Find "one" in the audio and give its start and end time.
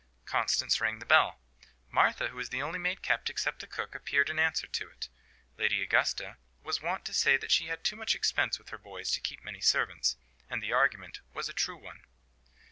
11.77-12.01